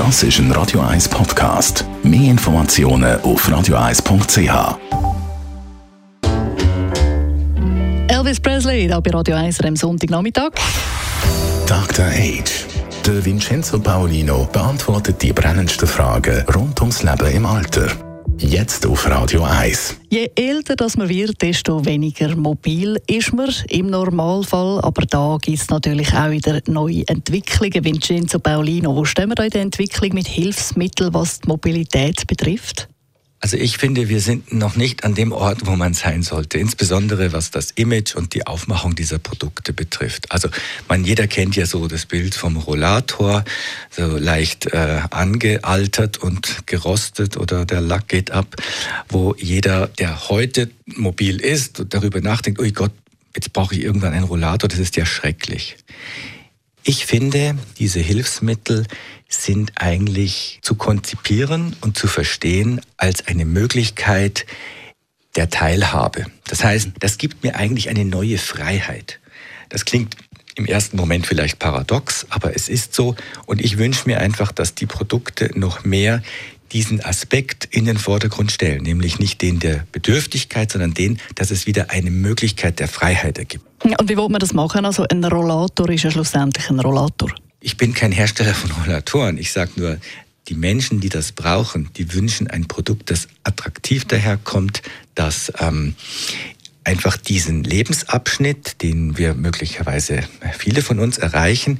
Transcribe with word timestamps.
Das 0.00 0.22
ist 0.22 0.38
ein 0.38 0.50
Radio 0.52 0.80
1 0.80 1.10
Podcast. 1.10 1.84
Mehr 2.02 2.30
Informationen 2.30 3.20
auf 3.20 3.46
radio1.ch. 3.46 4.78
Elvis 8.08 8.40
Presley, 8.40 8.88
da 8.88 8.98
bei 9.00 9.10
Radio 9.10 9.36
1 9.36 9.60
am 9.60 9.76
Sonntagnachmittag. 9.76 10.52
Dr. 11.66 12.06
Age. 12.06 12.64
Der 13.04 13.22
Vincenzo 13.22 13.78
Paolino 13.78 14.48
beantwortet 14.50 15.20
die 15.20 15.34
brennendsten 15.34 15.86
Fragen 15.86 16.46
rund 16.54 16.80
ums 16.80 17.02
Leben 17.02 17.30
im 17.32 17.44
Alter. 17.44 18.09
Jetzt 18.42 18.86
auf 18.86 19.06
Radio 19.06 19.42
1. 19.42 19.96
Je 20.08 20.30
älter 20.34 20.74
das 20.74 20.96
man 20.96 21.10
wird, 21.10 21.42
desto 21.42 21.84
weniger 21.84 22.34
mobil 22.34 22.98
ist 23.06 23.34
man 23.34 23.52
im 23.68 23.88
Normalfall. 23.88 24.80
Aber 24.80 25.02
da 25.02 25.36
gibt 25.40 25.58
es 25.58 25.68
natürlich 25.68 26.14
auch 26.14 26.30
wieder 26.30 26.62
neue 26.66 27.06
Entwicklungen. 27.06 27.84
Vincenzo 27.84 28.38
Paolino, 28.38 28.96
wo 28.96 29.04
stehen 29.04 29.28
wir 29.28 29.34
da 29.34 29.44
in 29.44 29.50
der 29.50 29.60
Entwicklung 29.60 30.14
mit 30.14 30.26
Hilfsmitteln, 30.26 31.12
was 31.12 31.40
die 31.40 31.48
Mobilität 31.48 32.26
betrifft? 32.26 32.89
Also 33.42 33.56
ich 33.56 33.78
finde, 33.78 34.10
wir 34.10 34.20
sind 34.20 34.52
noch 34.52 34.76
nicht 34.76 35.02
an 35.02 35.14
dem 35.14 35.32
Ort, 35.32 35.64
wo 35.64 35.74
man 35.74 35.94
sein 35.94 36.22
sollte, 36.22 36.58
insbesondere 36.58 37.32
was 37.32 37.50
das 37.50 37.70
Image 37.70 38.14
und 38.14 38.34
die 38.34 38.46
Aufmachung 38.46 38.94
dieser 38.94 39.18
Produkte 39.18 39.72
betrifft. 39.72 40.30
Also 40.30 40.50
man 40.88 41.04
jeder 41.04 41.26
kennt 41.26 41.56
ja 41.56 41.64
so 41.64 41.88
das 41.88 42.04
Bild 42.04 42.34
vom 42.34 42.58
Rollator, 42.58 43.44
so 43.90 44.18
leicht 44.18 44.66
äh, 44.66 45.00
angealtert 45.10 46.18
und 46.18 46.66
gerostet 46.66 47.38
oder 47.38 47.64
der 47.64 47.80
Lack 47.80 48.08
geht 48.08 48.30
ab, 48.30 48.56
wo 49.08 49.34
jeder, 49.38 49.86
der 49.86 50.28
heute 50.28 50.70
mobil 50.84 51.40
ist 51.40 51.80
und 51.80 51.94
darüber 51.94 52.20
nachdenkt, 52.20 52.60
oh 52.60 52.70
Gott, 52.74 52.92
jetzt 53.34 53.54
brauche 53.54 53.74
ich 53.74 53.82
irgendwann 53.82 54.12
einen 54.12 54.24
Rollator, 54.24 54.68
das 54.68 54.78
ist 54.78 54.96
ja 54.96 55.06
schrecklich. 55.06 55.78
Ich 56.82 57.04
finde, 57.06 57.56
diese 57.78 58.00
Hilfsmittel 58.00 58.86
sind 59.28 59.72
eigentlich 59.76 60.58
zu 60.62 60.74
konzipieren 60.74 61.76
und 61.80 61.96
zu 61.98 62.08
verstehen 62.08 62.80
als 62.96 63.26
eine 63.26 63.44
Möglichkeit 63.44 64.46
der 65.36 65.50
Teilhabe. 65.50 66.26
Das 66.48 66.64
heißt, 66.64 66.90
das 66.98 67.18
gibt 67.18 67.44
mir 67.44 67.56
eigentlich 67.56 67.88
eine 67.88 68.04
neue 68.04 68.38
Freiheit. 68.38 69.20
Das 69.68 69.84
klingt 69.84 70.16
im 70.56 70.66
ersten 70.66 70.96
Moment 70.96 71.26
vielleicht 71.26 71.58
paradox, 71.58 72.26
aber 72.28 72.56
es 72.56 72.68
ist 72.68 72.94
so. 72.94 73.14
Und 73.46 73.60
ich 73.60 73.78
wünsche 73.78 74.06
mir 74.06 74.18
einfach, 74.18 74.50
dass 74.50 74.74
die 74.74 74.86
Produkte 74.86 75.50
noch 75.54 75.84
mehr 75.84 76.22
diesen 76.72 77.04
Aspekt 77.04 77.66
in 77.70 77.84
den 77.84 77.98
Vordergrund 77.98 78.52
stellen, 78.52 78.82
nämlich 78.82 79.18
nicht 79.18 79.42
den 79.42 79.58
der 79.58 79.86
Bedürftigkeit, 79.92 80.70
sondern 80.70 80.94
den, 80.94 81.18
dass 81.34 81.50
es 81.50 81.66
wieder 81.66 81.90
eine 81.90 82.10
Möglichkeit 82.10 82.78
der 82.78 82.88
Freiheit 82.88 83.38
ergibt. 83.38 83.64
Und 83.82 84.08
wie 84.08 84.16
will 84.16 84.28
man 84.28 84.40
das 84.40 84.52
machen? 84.52 84.84
Also 84.84 85.04
ein 85.10 85.24
Rollator 85.24 85.88
ist 85.90 86.04
ja 86.04 86.10
schlussendlich 86.10 86.68
ein 86.70 86.80
Rollator. 86.80 87.30
Ich 87.60 87.76
bin 87.76 87.92
kein 87.92 88.12
Hersteller 88.12 88.54
von 88.54 88.70
Rollatoren. 88.70 89.36
Ich 89.36 89.52
sage 89.52 89.72
nur, 89.76 89.98
die 90.48 90.54
Menschen, 90.54 91.00
die 91.00 91.08
das 91.08 91.32
brauchen, 91.32 91.90
die 91.96 92.12
wünschen 92.12 92.48
ein 92.48 92.66
Produkt, 92.66 93.10
das 93.10 93.28
attraktiv 93.44 94.04
daherkommt, 94.06 94.82
das 95.14 95.52
ähm, 95.60 95.94
einfach 96.84 97.16
diesen 97.16 97.62
Lebensabschnitt, 97.62 98.82
den 98.82 99.18
wir 99.18 99.34
möglicherweise 99.34 100.24
viele 100.58 100.82
von 100.82 100.98
uns 100.98 101.18
erreichen, 101.18 101.78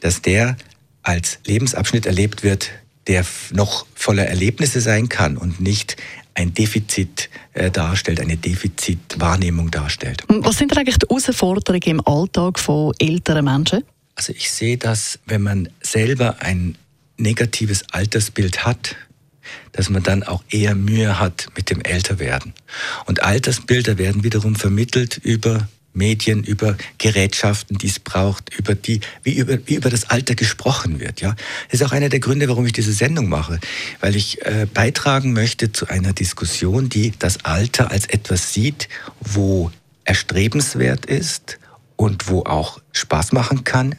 dass 0.00 0.22
der 0.22 0.56
als 1.02 1.38
Lebensabschnitt 1.46 2.06
erlebt 2.06 2.42
wird, 2.42 2.70
der 3.10 3.26
noch 3.50 3.86
voller 3.96 4.26
Erlebnisse 4.26 4.80
sein 4.80 5.08
kann 5.08 5.36
und 5.36 5.60
nicht 5.60 5.96
ein 6.34 6.54
Defizit 6.54 7.28
äh, 7.54 7.68
darstellt, 7.68 8.20
eine 8.20 8.36
Defizitwahrnehmung 8.36 9.72
darstellt. 9.72 10.22
Was 10.28 10.58
sind 10.58 10.70
denn 10.70 10.78
eigentlich 10.78 10.98
die 10.98 11.08
Herausforderungen 11.08 11.82
im 11.82 12.06
Alltag 12.06 12.60
von 12.60 12.94
älteren 13.00 13.44
Menschen? 13.44 13.82
Also 14.14 14.32
ich 14.32 14.52
sehe 14.52 14.78
das, 14.78 15.18
wenn 15.26 15.42
man 15.42 15.68
selber 15.82 16.36
ein 16.38 16.78
negatives 17.16 17.82
Altersbild 17.90 18.64
hat, 18.64 18.94
dass 19.72 19.90
man 19.90 20.04
dann 20.04 20.22
auch 20.22 20.44
eher 20.48 20.76
Mühe 20.76 21.18
hat 21.18 21.48
mit 21.56 21.68
dem 21.68 21.80
Älterwerden. 21.80 22.54
Und 23.06 23.24
Altersbilder 23.24 23.98
werden 23.98 24.22
wiederum 24.22 24.54
vermittelt 24.54 25.16
über 25.16 25.68
Medien, 25.92 26.44
über 26.44 26.76
Gerätschaften, 26.98 27.78
die 27.78 27.88
es 27.88 27.98
braucht, 27.98 28.54
über 28.56 28.74
die, 28.74 29.00
wie 29.22 29.36
über, 29.36 29.58
wie 29.66 29.74
über 29.74 29.90
das 29.90 30.10
Alter 30.10 30.34
gesprochen 30.34 31.00
wird. 31.00 31.20
Ja, 31.20 31.34
das 31.70 31.80
ist 31.80 31.86
auch 31.86 31.92
einer 31.92 32.08
der 32.08 32.20
Gründe, 32.20 32.48
warum 32.48 32.66
ich 32.66 32.72
diese 32.72 32.92
Sendung 32.92 33.28
mache, 33.28 33.58
weil 34.00 34.16
ich 34.16 34.44
äh, 34.46 34.66
beitragen 34.72 35.32
möchte 35.32 35.72
zu 35.72 35.88
einer 35.88 36.12
Diskussion, 36.12 36.88
die 36.88 37.12
das 37.18 37.44
Alter 37.44 37.90
als 37.90 38.06
etwas 38.06 38.52
sieht, 38.52 38.88
wo 39.20 39.70
erstrebenswert 40.04 41.06
ist 41.06 41.58
und 41.96 42.28
wo 42.28 42.44
auch 42.44 42.80
Spaß 42.92 43.32
machen 43.32 43.64
kann, 43.64 43.96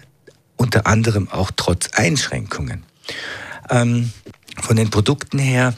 unter 0.56 0.88
anderem 0.88 1.30
auch 1.30 1.52
trotz 1.56 1.90
Einschränkungen. 1.94 2.84
Ähm, 3.70 4.12
von 4.62 4.76
den 4.76 4.90
Produkten 4.90 5.40
her 5.40 5.74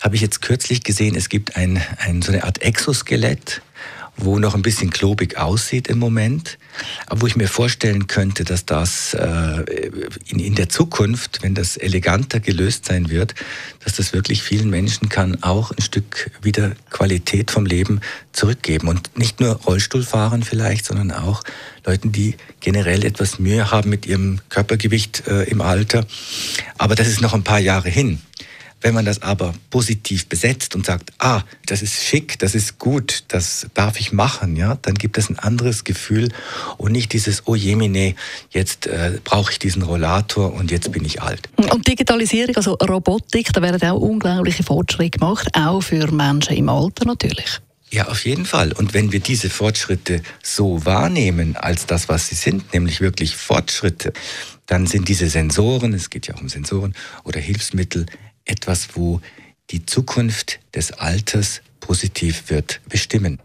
habe 0.00 0.16
ich 0.16 0.22
jetzt 0.22 0.42
kürzlich 0.42 0.82
gesehen, 0.82 1.14
es 1.14 1.28
gibt 1.28 1.56
ein, 1.56 1.82
ein, 1.98 2.22
so 2.22 2.32
eine 2.32 2.44
Art 2.44 2.62
Exoskelett, 2.62 3.62
wo 4.16 4.38
noch 4.38 4.54
ein 4.54 4.62
bisschen 4.62 4.90
klobig 4.90 5.38
aussieht 5.38 5.88
im 5.88 5.98
Moment, 5.98 6.58
aber 7.06 7.22
wo 7.22 7.26
ich 7.26 7.36
mir 7.36 7.48
vorstellen 7.48 8.06
könnte, 8.06 8.44
dass 8.44 8.64
das 8.64 9.14
äh, 9.14 9.64
in, 10.26 10.38
in 10.38 10.54
der 10.54 10.68
Zukunft, 10.68 11.42
wenn 11.42 11.54
das 11.54 11.76
eleganter 11.76 12.40
gelöst 12.40 12.86
sein 12.86 13.10
wird, 13.10 13.34
dass 13.84 13.96
das 13.96 14.12
wirklich 14.12 14.42
vielen 14.42 14.70
Menschen 14.70 15.08
kann 15.08 15.42
auch 15.42 15.70
ein 15.70 15.82
Stück 15.82 16.30
wieder 16.42 16.72
Qualität 16.90 17.50
vom 17.50 17.66
Leben 17.66 18.00
zurückgeben 18.32 18.88
und 18.88 19.16
nicht 19.16 19.40
nur 19.40 19.52
Rollstuhlfahrern 19.54 20.42
vielleicht, 20.42 20.86
sondern 20.86 21.12
auch 21.12 21.42
Leuten, 21.84 22.12
die 22.12 22.36
generell 22.60 23.04
etwas 23.04 23.38
Mühe 23.38 23.70
haben 23.70 23.90
mit 23.90 24.06
ihrem 24.06 24.40
Körpergewicht 24.48 25.26
äh, 25.28 25.44
im 25.44 25.60
Alter. 25.60 26.06
Aber 26.78 26.94
das 26.94 27.08
ist 27.08 27.20
noch 27.20 27.34
ein 27.34 27.44
paar 27.44 27.60
Jahre 27.60 27.88
hin. 27.88 28.20
Wenn 28.86 28.94
man 28.94 29.04
das 29.04 29.20
aber 29.20 29.52
positiv 29.70 30.28
besetzt 30.28 30.76
und 30.76 30.86
sagt, 30.86 31.10
ah, 31.18 31.42
das 31.66 31.82
ist 31.82 32.04
schick, 32.04 32.38
das 32.38 32.54
ist 32.54 32.78
gut, 32.78 33.24
das 33.26 33.66
darf 33.74 33.98
ich 33.98 34.12
machen, 34.12 34.54
ja, 34.54 34.78
dann 34.80 34.94
gibt 34.94 35.18
es 35.18 35.28
ein 35.28 35.40
anderes 35.40 35.82
Gefühl 35.82 36.28
und 36.76 36.92
nicht 36.92 37.12
dieses, 37.12 37.48
oh 37.48 37.56
jemine, 37.56 38.14
jetzt 38.50 38.86
äh, 38.86 39.18
brauche 39.24 39.50
ich 39.50 39.58
diesen 39.58 39.82
Rollator 39.82 40.52
und 40.52 40.70
jetzt 40.70 40.92
bin 40.92 41.04
ich 41.04 41.20
alt. 41.20 41.48
Und 41.56 41.88
Digitalisierung, 41.88 42.54
also 42.54 42.74
Robotik, 42.74 43.52
da 43.52 43.60
werden 43.60 43.90
auch 43.90 43.98
unglaubliche 43.98 44.62
Fortschritte 44.62 45.18
gemacht, 45.18 45.48
auch 45.54 45.80
für 45.80 46.08
Menschen 46.12 46.56
im 46.56 46.68
Alter 46.68 47.06
natürlich. 47.06 47.58
Ja, 47.90 48.06
auf 48.06 48.24
jeden 48.24 48.46
Fall. 48.46 48.72
Und 48.72 48.94
wenn 48.94 49.10
wir 49.10 49.18
diese 49.18 49.50
Fortschritte 49.50 50.22
so 50.44 50.84
wahrnehmen 50.84 51.56
als 51.56 51.86
das, 51.86 52.08
was 52.08 52.28
sie 52.28 52.36
sind, 52.36 52.72
nämlich 52.72 53.00
wirklich 53.00 53.34
Fortschritte, 53.34 54.12
dann 54.66 54.86
sind 54.86 55.08
diese 55.08 55.28
Sensoren, 55.28 55.92
es 55.92 56.08
geht 56.08 56.28
ja 56.28 56.36
auch 56.36 56.40
um 56.40 56.48
Sensoren 56.48 56.94
oder 57.24 57.40
Hilfsmittel, 57.40 58.06
etwas, 58.46 58.88
wo 58.94 59.20
die 59.70 59.84
Zukunft 59.84 60.60
des 60.74 60.92
Alters 60.92 61.60
positiv 61.80 62.44
wird 62.48 62.80
bestimmen. 62.88 63.38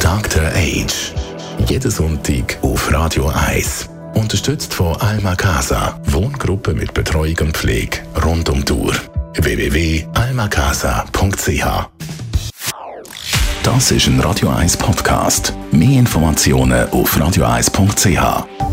Dr. 0.00 0.42
Age. 0.54 1.12
Jeden 1.68 1.90
Sonntag 1.90 2.58
auf 2.62 2.90
Radio 2.92 3.28
1. 3.28 3.88
Unterstützt 4.14 4.72
von 4.74 4.94
Alma 4.96 5.34
Casa. 5.34 6.00
Wohngruppe 6.04 6.74
mit 6.74 6.94
Betreuung 6.94 7.36
und 7.40 7.56
Pflege 7.56 7.98
rund 8.24 8.48
um 8.48 8.64
Tour. 8.64 8.94
www.almacasa.ch 9.34 11.88
Das 13.62 13.90
ist 13.90 14.06
ein 14.06 14.20
Radio 14.20 14.50
1 14.50 14.76
Podcast. 14.76 15.52
Mehr 15.72 15.98
Informationen 15.98 16.88
auf 16.90 17.16
radio1.ch. 17.16 18.65